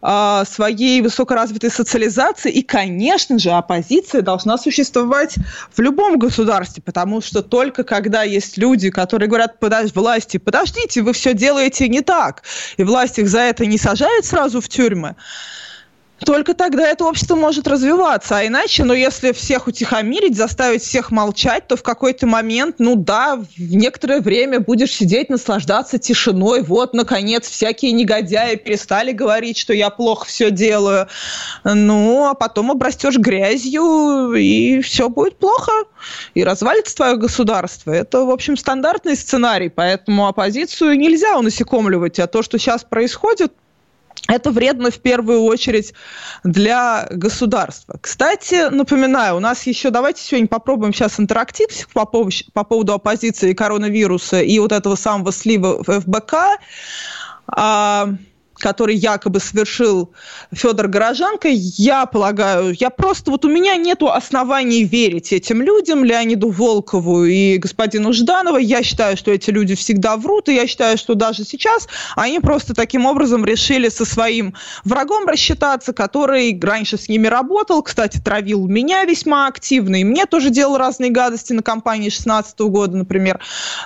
[0.00, 2.52] а, своей высокоразвитой социализации.
[2.52, 5.36] И, конечно же, оппозиция должна существовать
[5.74, 11.12] в любом государстве, потому что только когда есть люди, которые говорят подож власти, подождите, вы
[11.12, 12.42] все делаете не так,
[12.76, 15.16] и власть их за это не сажает сразу в тюрьмы,
[16.24, 18.38] только тогда это общество может развиваться.
[18.38, 23.36] А иначе, ну, если всех утихомирить, заставить всех молчать, то в какой-то момент, ну да,
[23.36, 26.62] в некоторое время будешь сидеть, наслаждаться тишиной.
[26.62, 31.08] Вот, наконец, всякие негодяи перестали говорить, что я плохо все делаю.
[31.64, 35.72] Ну, а потом обрастешь грязью, и все будет плохо.
[36.34, 37.92] И развалится твое государство.
[37.92, 42.18] Это, в общем, стандартный сценарий, поэтому оппозицию нельзя унасекомливать.
[42.18, 43.52] А то, что сейчас происходит,
[44.28, 45.94] это вредно в первую очередь
[46.44, 47.98] для государства.
[48.00, 53.54] Кстати, напоминаю, у нас еще, давайте сегодня попробуем сейчас интерактив по поводу, по поводу оппозиции
[53.54, 56.34] коронавируса и вот этого самого слива в ФБК.
[58.58, 60.12] Который якобы совершил
[60.52, 66.50] Федор Горожанко, я полагаю, я просто, вот у меня нету оснований верить этим людям, Леониду
[66.50, 68.58] Волкову и господину Жданову.
[68.58, 72.74] Я считаю, что эти люди всегда врут, и я считаю, что даже сейчас они просто
[72.74, 79.04] таким образом решили со своим врагом рассчитаться, который раньше с ними работал, кстати, травил меня
[79.04, 83.40] весьма активно, и мне тоже делал разные гадости на кампании 16 года, например.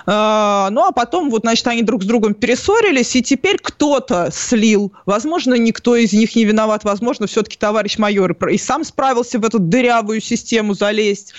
[0.05, 4.53] А, ну, а потом, вот, значит, они друг с другом перессорились, и теперь кто-то с
[4.63, 4.93] слил.
[5.05, 6.83] Возможно, никто из них не виноват.
[6.83, 11.33] Возможно, все-таки товарищ майор и сам справился в эту дырявую систему залезть.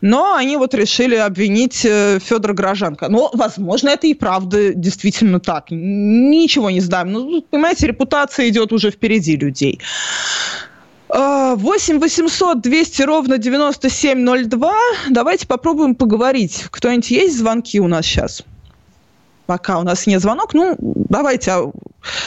[0.00, 3.08] Но они вот решили обвинить э, Федора Грожанко.
[3.08, 5.66] Но, возможно, это и правда действительно так.
[5.70, 7.12] Ничего не знаем.
[7.12, 9.80] Ну, понимаете, репутация идет уже впереди людей.
[11.08, 14.74] 8 800 200 ровно 9702.
[15.10, 16.64] Давайте попробуем поговорить.
[16.70, 18.42] Кто-нибудь есть звонки у нас сейчас?
[19.46, 21.72] Пока у нас нет звонок, ну, давайте а,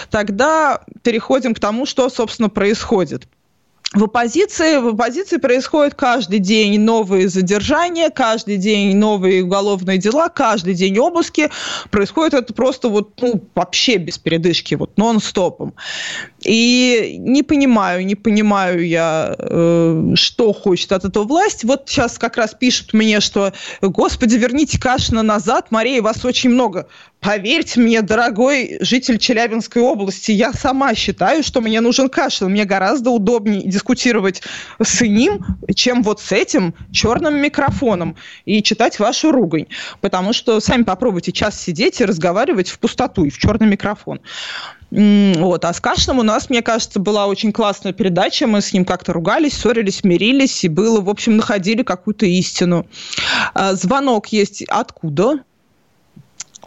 [0.10, 3.27] тогда переходим к тому, что, собственно, происходит.
[3.91, 10.75] В оппозиции, в оппозиции происходит каждый день новые задержания, каждый день новые уголовные дела, каждый
[10.75, 11.49] день обыски.
[11.89, 15.73] Происходит это просто вот, ну, вообще без передышки, вот нон-стопом.
[16.43, 21.63] И не понимаю, не понимаю я, э, что хочет от этого власть.
[21.63, 26.88] Вот сейчас как раз пишут мне, что, господи, верните Кашина назад, Мария, вас очень много.
[27.19, 32.49] Поверьте мне, дорогой житель Челябинской области, я сама считаю, что мне нужен Кашин.
[32.49, 34.41] Мне гораздо удобнее дискутировать
[34.82, 39.65] с ним, чем вот с этим черным микрофоном и читать вашу ругань.
[39.99, 44.21] Потому что сами попробуйте час сидеть и разговаривать в пустоту и в черный микрофон.
[44.91, 45.65] Вот.
[45.65, 48.47] А с Кашиным у нас, мне кажется, была очень классная передача.
[48.47, 52.88] Мы с ним как-то ругались, ссорились, мирились, и было, в общем, находили какую-то истину.
[53.54, 55.43] А, звонок есть откуда?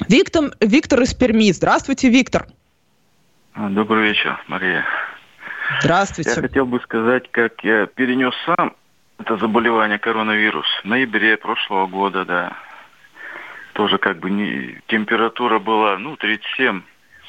[0.08, 1.50] Виктор, Виктор из Перми.
[1.52, 2.46] Здравствуйте, Виктор.
[3.54, 4.84] А, добрый вечер, Мария.
[5.80, 6.30] Здравствуйте.
[6.30, 8.74] Я хотел бы сказать, как я перенес сам
[9.18, 12.56] это заболевание коронавирус в ноябре прошлого года, да.
[13.72, 16.82] Тоже как бы не, температура была, ну, 37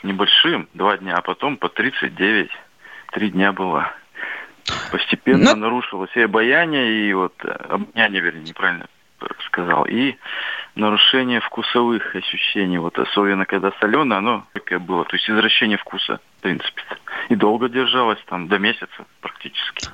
[0.03, 2.49] небольшим, два дня, а потом по 39,
[3.11, 3.91] три дня было.
[4.91, 5.61] Постепенно Но...
[5.61, 8.87] нарушилось и обаяние, и вот обоняние, вернее, неправильно
[9.47, 10.15] сказал, и
[10.75, 16.41] нарушение вкусовых ощущений, вот особенно когда соленое, оно такое было, то есть извращение вкуса, в
[16.41, 16.81] принципе.
[17.29, 19.87] И долго держалось, там, до месяца практически.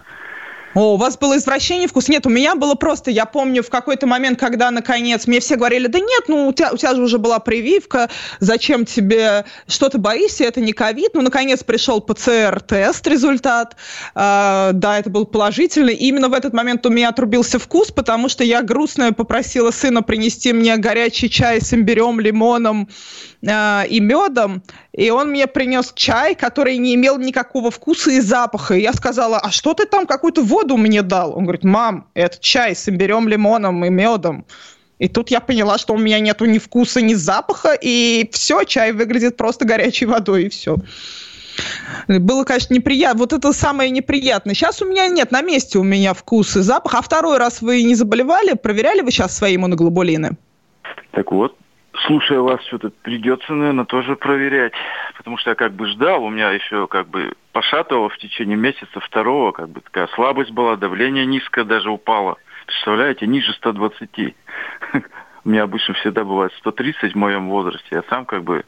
[0.75, 2.09] О, у вас было извращение вкус?
[2.09, 5.87] Нет, у меня было просто, я помню, в какой-то момент, когда, наконец, мне все говорили,
[5.87, 9.97] да нет, ну, у тебя, у тебя же уже была прививка, зачем тебе, что ты
[9.97, 11.11] боишься, это не ковид.
[11.15, 13.77] Ну, наконец, пришел ПЦР-тест, результат.
[14.13, 15.95] Э, да, это был положительный.
[15.95, 20.03] И именно в этот момент у меня отрубился вкус, потому что я грустная попросила сына
[20.03, 22.89] принести мне горячий чай с имбирем, лимоном,
[23.41, 24.61] э, и медом,
[24.93, 28.73] и он мне принес чай, который не имел никакого вкуса и запаха.
[28.75, 31.37] И я сказала, а что ты там какую-то воду мне дал?
[31.37, 34.45] Он говорит, мам, это чай с имбирем, лимоном и медом.
[34.97, 38.91] И тут я поняла, что у меня нету ни вкуса, ни запаха, и все, чай
[38.91, 40.75] выглядит просто горячей водой, и все.
[42.07, 43.19] Было, конечно, неприятно.
[43.19, 44.55] Вот это самое неприятное.
[44.55, 46.95] Сейчас у меня нет на месте у меня вкус и запах.
[46.95, 48.53] А второй раз вы не заболевали?
[48.53, 50.37] Проверяли вы сейчас свои иммуноглобулины?
[51.11, 51.55] Так вот,
[52.05, 54.73] слушая вас, что-то придется, наверное, тоже проверять.
[55.17, 58.99] Потому что я как бы ждал, у меня еще как бы пошатывало в течение месяца
[58.99, 62.37] второго, как бы такая слабость была, давление низкое даже упало.
[62.65, 64.09] Представляете, ниже 120.
[65.45, 67.87] У меня обычно всегда бывает 130 в моем возрасте.
[67.91, 68.63] Я сам как бы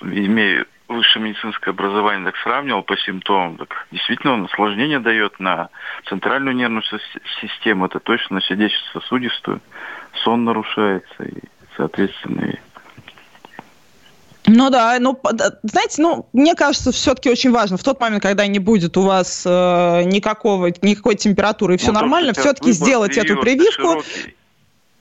[0.00, 5.68] имею высшее медицинское образование, так сравнивал по симптомам, так действительно он осложнение дает на
[6.06, 6.82] центральную нервную
[7.42, 9.60] систему, это точно на сердечно-сосудистую,
[10.24, 11.42] сон нарушается и
[11.78, 12.58] соответственно.
[14.50, 15.20] Ну да, ну,
[15.62, 19.44] знаете, ну, мне кажется, все-таки очень важно, в тот момент, когда не будет у вас
[19.46, 24.02] э, никакого, никакой температуры и все ну, нормально, все-таки сделать эту прививку.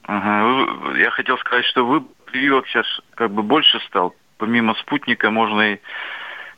[0.03, 0.97] Ага.
[0.97, 2.85] Я хотел сказать, что вы прививок сейчас
[3.15, 4.13] как бы больше стал.
[4.37, 5.79] Помимо спутника можно и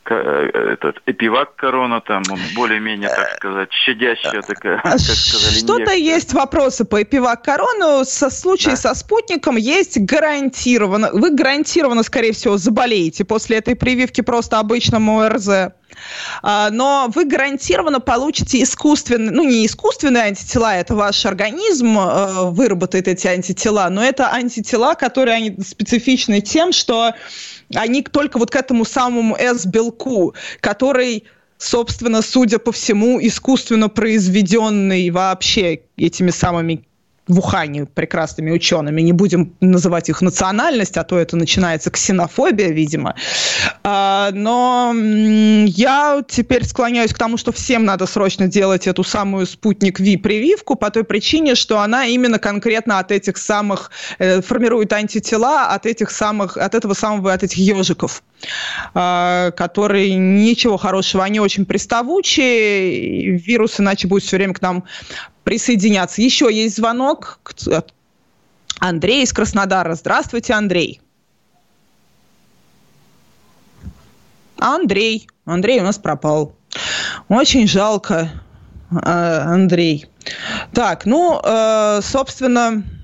[0.06, 6.84] этот эпивак корона там, он более-менее, так сказать, щадящая такая, как сказали, Что-то есть вопросы
[6.84, 8.04] по эпивак корону.
[8.04, 8.76] Со случае да.
[8.76, 15.72] со спутником есть гарантированно, вы гарантированно, скорее всего, заболеете после этой прививки просто обычному ОРЗ.
[16.42, 23.08] А, но вы гарантированно получите искусственные, ну не искусственные антитела, это ваш организм э, выработает
[23.08, 27.12] эти антитела, но это антитела, которые они специфичны тем, что
[27.74, 31.24] они только вот к этому самому S-белку, который
[31.58, 36.86] собственно, судя по всему, искусственно произведенный вообще этими самыми
[37.30, 43.14] в Ухане прекрасными учеными, не будем называть их национальность, а то это начинается ксенофобия, видимо.
[43.84, 44.92] А, но
[45.66, 50.74] я теперь склоняюсь к тому, что всем надо срочно делать эту самую спутник Ви прививку
[50.74, 56.10] по той причине, что она именно конкретно от этих самых э, формирует антитела от этих
[56.10, 58.22] самых, от этого самого, от этих ежиков
[58.94, 64.84] а, которые ничего хорошего, они очень приставучие, вирус иначе будет все время к нам
[65.50, 66.22] присоединяться.
[66.22, 67.40] Еще есть звонок.
[68.78, 69.96] Андрей из Краснодара.
[69.96, 71.00] Здравствуйте, Андрей.
[74.58, 75.26] Андрей.
[75.44, 76.54] Андрей у нас пропал.
[77.26, 78.30] Очень жалко,
[78.92, 80.06] а, Андрей.
[80.72, 82.99] Так, ну, э, собственно, Э,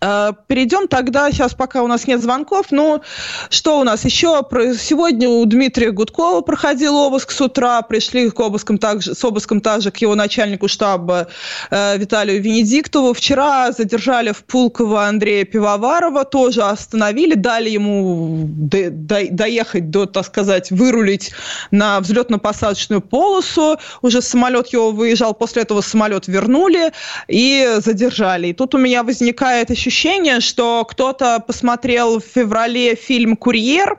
[0.00, 3.02] перейдем тогда, сейчас пока у нас нет звонков, ну,
[3.50, 4.42] что у нас еще?
[4.78, 9.90] Сегодня у Дмитрия Гудкова проходил обыск с утра, пришли к обыскам также, с обыском также
[9.90, 11.28] к его начальнику штаба
[11.70, 13.12] э, Виталию Венедиктову.
[13.12, 20.24] Вчера задержали в Пулково Андрея Пивоварова, тоже остановили, дали ему до, до, доехать до, так
[20.24, 21.32] сказать, вырулить
[21.70, 23.76] на взлетно-посадочную полосу.
[24.00, 26.92] Уже самолет его выезжал, после этого самолет вернули
[27.28, 28.48] и задержали.
[28.48, 33.98] И тут у меня возникает ощущение, ощущение, что кто-то посмотрел в феврале фильм «Курьер»,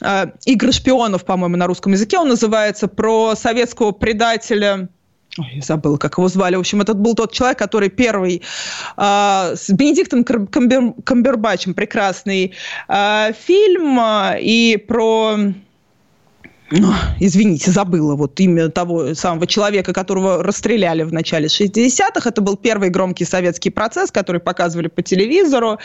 [0.00, 4.88] э, «Игры шпионов», по-моему, на русском языке он называется, про советского предателя
[5.38, 6.56] Ой, я забыла, как его звали.
[6.56, 8.42] В общем, этот был тот человек, который первый
[8.96, 12.54] э, с Бенедиктом Камбер, Камбербачем прекрасный
[12.88, 15.36] э, фильм э, и про
[17.18, 22.28] извините, забыла вот имя того самого человека, которого расстреляли в начале 60-х.
[22.28, 25.78] Это был первый громкий советский процесс, который показывали по телевизору.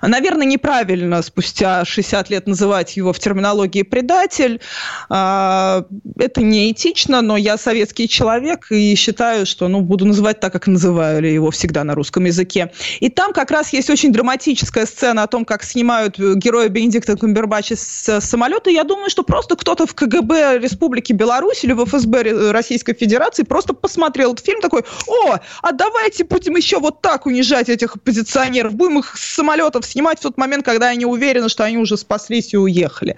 [0.00, 4.60] Наверное, неправильно спустя 60 лет называть его в терминологии предатель.
[5.08, 5.84] А,
[6.18, 11.28] это неэтично, но я советский человек и считаю, что ну, буду называть так, как называли
[11.28, 12.70] его всегда на русском языке.
[13.00, 17.74] И там как раз есть очень драматическая сцена о том, как снимают героя Бенедикта Камбербача
[17.76, 18.70] с самолета.
[18.70, 23.44] Я думаю, что просто кто-то в КГБ КГБ Республики Беларусь или в ФСБ Российской Федерации
[23.44, 28.74] просто посмотрел этот фильм такой, о, а давайте будем еще вот так унижать этих оппозиционеров,
[28.74, 32.52] будем их с самолетов снимать в тот момент, когда они уверены, что они уже спаслись
[32.52, 33.16] и уехали.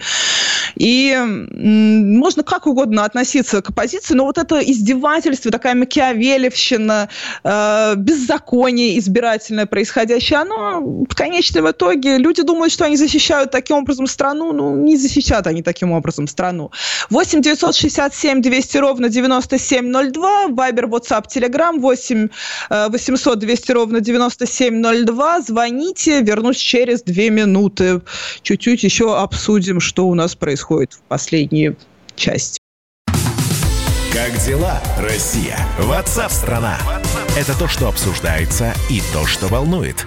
[0.76, 7.08] И можно как угодно относиться к оппозиции, но вот это издевательство, такая макиавелевщина,
[7.42, 14.06] э, беззаконие избирательное происходящее, оно в конечном итоге, люди думают, что они защищают таким образом
[14.06, 16.70] страну, ну, не защищают они таким образом страну.
[17.10, 22.28] 8 967 200 ровно 9702, Вайбер, WhatsApp, Telegram 8
[22.70, 25.40] 800 200 ровно 9702.
[25.40, 28.00] Звоните, вернусь через две минуты.
[28.42, 31.74] Чуть-чуть еще обсудим, что у нас происходит в последней
[32.16, 32.58] части.
[34.12, 35.58] Как дела, Россия?
[35.78, 36.78] Ватсап-страна!
[37.36, 40.06] Это то, что обсуждается и то, что волнует.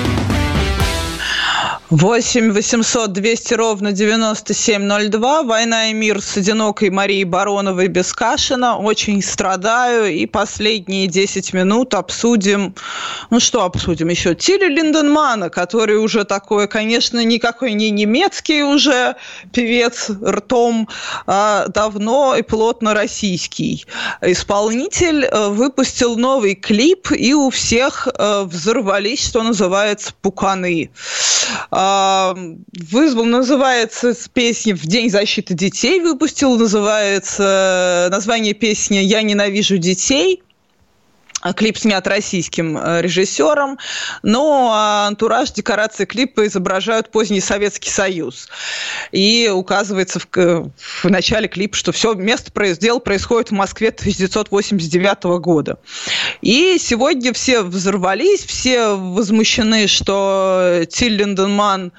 [1.91, 5.43] 8 800 200 ровно 9702.
[5.43, 8.77] Война и мир с одинокой Марией Бароновой без Кашина.
[8.77, 10.05] Очень страдаю.
[10.09, 12.75] И последние 10 минут обсудим...
[13.29, 14.35] Ну что обсудим еще?
[14.35, 19.17] Тилли Линденмана, который уже такой, конечно, никакой не немецкий уже
[19.51, 20.87] певец ртом,
[21.27, 23.85] а давно и плотно российский.
[24.21, 30.89] Исполнитель э, выпустил новый клип, и у всех э, взорвались, что называется, пуканы
[32.91, 40.43] вызвал, называется песня «В день защиты детей» выпустил, называется название песни «Я ненавижу детей».
[41.55, 43.79] Клип снят российским э, режиссером,
[44.21, 44.71] но
[45.07, 48.47] антураж, декорации клипа изображают поздний Советский Союз.
[49.11, 50.71] И указывается в,
[51.03, 55.79] в начале клипа, что все место дел происходит в Москве 1989 года.
[56.41, 61.91] И сегодня все взорвались, все возмущены, что Тиль Линденман,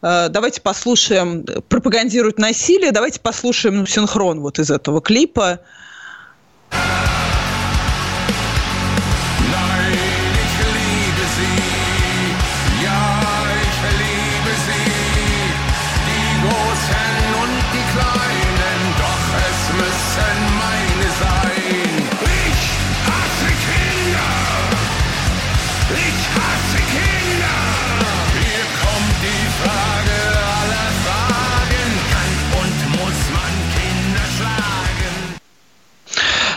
[0.00, 5.60] э, давайте послушаем, пропагандирует насилие, давайте послушаем синхрон вот из этого клипа.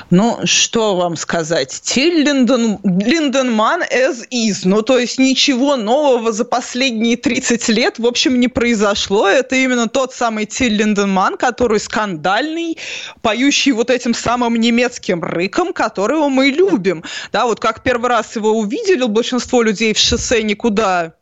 [0.10, 1.82] Ну, что вам сказать?
[1.84, 4.62] Тиль Линден, Линденман as is.
[4.64, 9.28] Ну, то есть ничего нового за последние 30 лет, в общем, не произошло.
[9.28, 12.78] Это именно тот самый Тиль Линденман, который скандальный,
[13.22, 17.04] поющий вот этим самым немецким рыком, которого мы любим.
[17.32, 21.14] Да, вот как первый раз его увидели большинство людей в шоссе никуда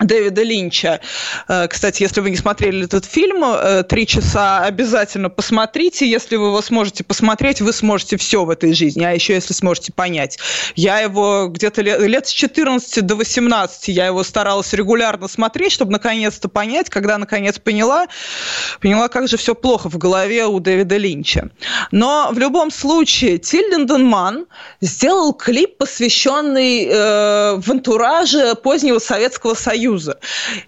[0.00, 1.00] Дэвида Линча.
[1.48, 6.08] Э, кстати, если вы не смотрели этот фильм, э, три часа обязательно посмотрите.
[6.08, 9.92] Если вы его сможете посмотреть, вы сможете все в этой жизни, а еще если сможете
[9.92, 10.38] понять.
[10.74, 15.92] Я его где-то лет, лет с 14 до 18 я его старалась регулярно смотреть, чтобы
[15.92, 18.06] наконец-то понять, когда наконец поняла,
[18.80, 21.48] поняла, как же все плохо в голове у Дэвида Линча.
[21.90, 24.46] Но в любом случае, Тиль Линденман
[24.82, 30.18] сделал клип, посвященный э, в антураже позднего Советского Союза Союза.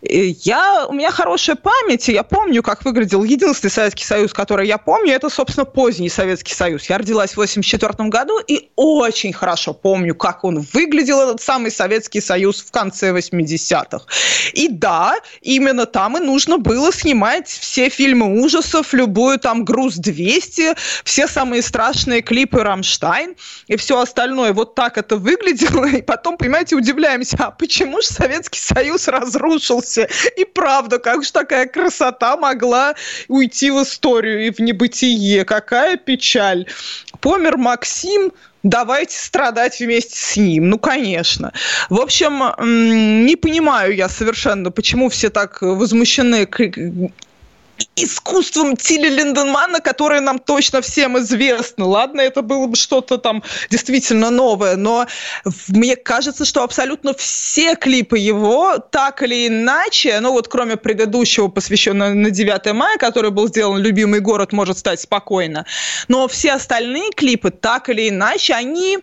[0.03, 4.79] Я, у меня хорошая память, и я помню, как выглядел единственный Советский Союз, который я
[4.79, 6.89] помню, это, собственно, поздний Советский Союз.
[6.89, 12.21] Я родилась в 1984 году и очень хорошо помню, как он выглядел, этот самый Советский
[12.21, 14.05] Союз в конце 80-х.
[14.53, 21.27] И да, именно там и нужно было снимать все фильмы ужасов, любую там «Груз-200», все
[21.27, 23.35] самые страшные клипы «Рамштайн»
[23.67, 24.53] и все остальное.
[24.53, 25.87] Вот так это выглядело.
[25.99, 30.09] И потом, понимаете, удивляемся, а почему же Советский Союз разрушился?
[30.37, 32.95] И правда, как же такая красота могла
[33.29, 35.45] уйти в историю и в небытие?
[35.45, 36.67] Какая печаль.
[37.21, 38.33] Помер Максим,
[38.63, 40.69] давайте страдать вместе с ним.
[40.69, 41.53] Ну, конечно.
[41.91, 42.55] В общем,
[43.27, 46.47] не понимаю я совершенно, почему все так возмущены
[47.97, 51.87] искусством Тилли Линденмана, которое нам точно всем известно.
[51.87, 55.07] Ладно, это было бы что-то там действительно новое, но
[55.69, 62.15] мне кажется, что абсолютно все клипы его так или иначе, ну вот кроме предыдущего, посвященного
[62.15, 65.67] на 9 мая, который был сделан «Любимый город может стать спокойно»,
[66.09, 68.99] но все остальные клипы так или иначе, они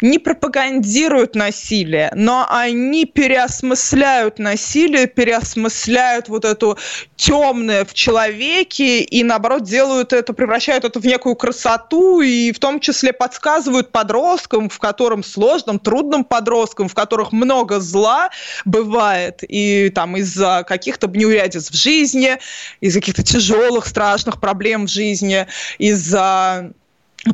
[0.00, 6.78] не пропагандируют насилие, но они переосмысляют насилие, переосмысляют вот эту
[7.16, 12.58] темное в человеке человеке и, наоборот, делают это, превращают это в некую красоту и в
[12.58, 18.30] том числе подсказывают подросткам, в котором сложном, трудном подросткам, в которых много зла
[18.64, 22.38] бывает, и там из-за каких-то неурядиц в жизни,
[22.80, 25.46] из-за каких-то тяжелых, страшных проблем в жизни,
[25.76, 26.72] из-за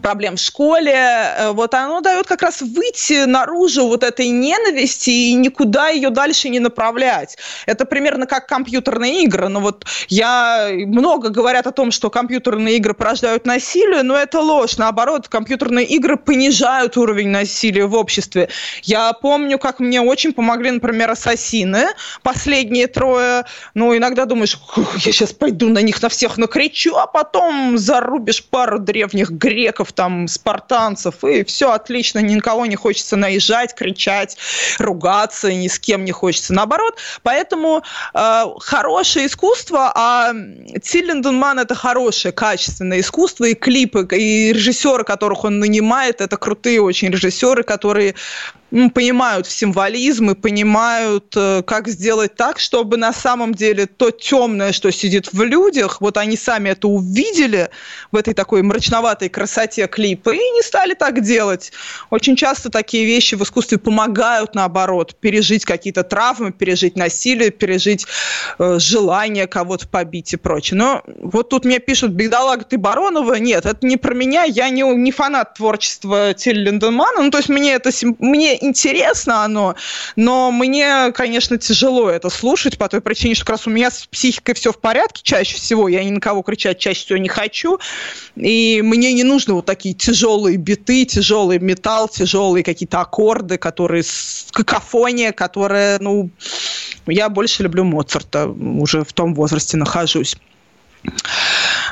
[0.01, 5.35] проблем в школе, э, вот оно дает как раз выйти наружу вот этой ненависти и
[5.35, 7.37] никуда ее дальше не направлять.
[7.66, 9.49] Это примерно как компьютерные игры.
[9.49, 14.76] Но вот я много говорят о том, что компьютерные игры порождают насилие, но это ложь.
[14.76, 18.49] Наоборот, компьютерные игры понижают уровень насилия в обществе.
[18.83, 21.87] Я помню, как мне очень помогли, например, ассасины,
[22.22, 23.45] последние трое.
[23.74, 28.78] Ну, иногда думаешь, я сейчас пойду на них на всех накричу, а потом зарубишь пару
[28.78, 34.36] древних греков греков, там, спартанцев, и все отлично, ни на кого не хочется наезжать, кричать,
[34.78, 36.52] ругаться, ни с кем не хочется.
[36.52, 37.82] Наоборот, поэтому
[38.14, 40.32] э, хорошее искусство, а
[40.82, 47.10] Тиллинденман это хорошее, качественное искусство, и клипы, и режиссеры, которых он нанимает, это крутые очень
[47.10, 48.14] режиссеры, которые
[48.94, 54.90] понимают символизм и понимают, э, как сделать так, чтобы на самом деле то темное, что
[54.90, 57.68] сидит в людях, вот они сами это увидели
[58.12, 61.72] в этой такой мрачноватой красоте клипа и не стали так делать.
[62.08, 68.06] Очень часто такие вещи в искусстве помогают, наоборот, пережить какие-то травмы, пережить насилие, пережить
[68.58, 70.78] э, желание кого-то побить и прочее.
[70.78, 73.34] Но вот тут мне пишут, бедолага ты Баронова.
[73.34, 77.22] Нет, это не про меня, я не, не фанат творчества Тилли Линденмана.
[77.22, 79.74] Ну, то есть мне это мне интересно оно,
[80.16, 84.06] но мне, конечно, тяжело это слушать по той причине, что как раз у меня с
[84.06, 87.78] психикой все в порядке чаще всего, я ни на кого кричать чаще всего не хочу,
[88.36, 94.04] и мне не нужны вот такие тяжелые биты, тяжелый металл, тяжелые какие-то аккорды, которые
[94.52, 96.30] какофония, которая, ну,
[97.06, 100.36] я больше люблю Моцарта, уже в том возрасте нахожусь.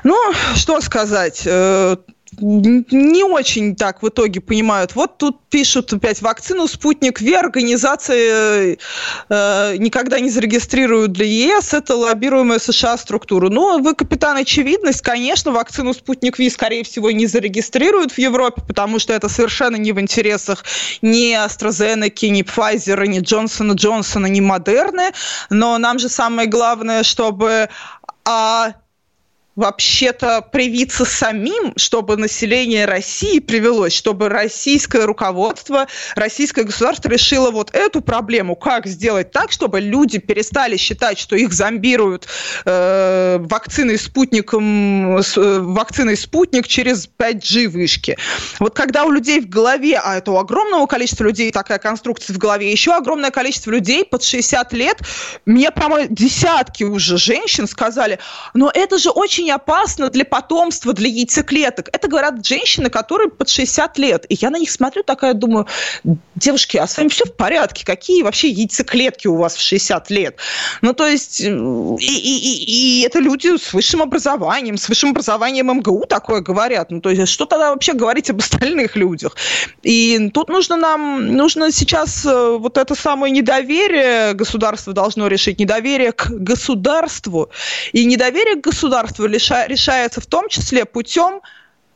[0.04, 0.16] Ну,
[0.54, 1.96] что сказать, э,
[2.38, 4.94] не очень так в итоге понимают.
[4.94, 8.78] Вот тут пишут опять вакцину «Спутник В» организации
[9.28, 11.74] э, никогда не зарегистрируют для ЕС.
[11.74, 13.48] Это лоббируемая США структура.
[13.48, 18.98] Ну, вы, капитан Очевидность, конечно, вакцину «Спутник В», скорее всего, не зарегистрируют в Европе, потому
[18.98, 20.64] что это совершенно не в интересах
[21.02, 25.10] ни AstraZeneca, ни Pfizer, ни Джонсона Джонсона, ни Модерны.
[25.50, 27.68] Но нам же самое главное, чтобы
[28.24, 28.74] а
[29.56, 38.00] вообще-то привиться самим, чтобы население России привелось, чтобы российское руководство, российское государство решило вот эту
[38.00, 42.26] проблему, как сделать так, чтобы люди перестали считать, что их зомбируют
[42.64, 45.22] э, вакциной спутником, э,
[45.60, 48.16] вакциной спутник через 5G вышки.
[48.60, 52.38] Вот когда у людей в голове, а это у огромного количества людей такая конструкция в
[52.38, 54.98] голове, еще огромное количество людей под 60 лет,
[55.44, 58.18] мне, по-моему, десятки уже женщин сказали,
[58.54, 61.88] но это же очень опасно для потомства, для яйцеклеток.
[61.92, 64.26] Это говорят женщины, которые под 60 лет.
[64.28, 65.66] И я на них смотрю такая, думаю,
[66.34, 67.84] девушки, а с вами все в порядке?
[67.84, 70.36] Какие вообще яйцеклетки у вас в 60 лет?
[70.82, 75.70] Ну, то есть, и, и, и, и это люди с высшим образованием, с высшим образованием
[75.70, 76.90] МГУ такое говорят.
[76.90, 79.36] Ну, то есть, что тогда вообще говорить об остальных людях?
[79.82, 86.12] И тут нужно нам, нужно сейчас э, вот это самое недоверие государство должно решить, недоверие
[86.12, 87.50] к государству.
[87.92, 91.40] И недоверие к государству решается в том числе путем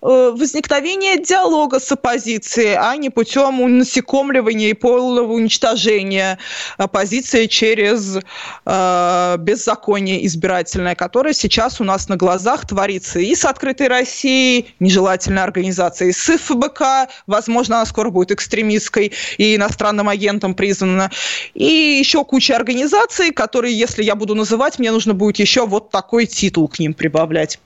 [0.04, 6.38] э, возникновения диалога с оппозицией, а не путем насекомливания и полного уничтожения
[6.76, 8.18] оппозиции через
[8.66, 15.42] э, беззаконие избирательное, которое сейчас у нас на глазах творится и с «Открытой Россией», нежелательной
[15.42, 21.10] организацией, с ФБК, возможно, она скоро будет экстремистской и иностранным агентом признана,
[21.54, 26.26] и еще куча организаций, которые, если я буду называть, мне нужно будет еще вот такой
[26.26, 27.58] титул к ним прибавлять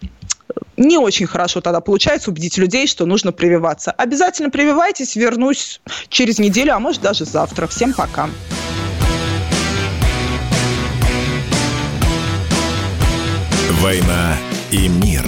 [0.78, 3.90] не очень хорошо тогда получается убедить людей, что нужно прививаться.
[3.90, 7.66] Обязательно прививайтесь, вернусь через неделю, а может даже завтра.
[7.66, 8.30] Всем пока.
[13.80, 14.36] «Война
[14.72, 15.24] и мир».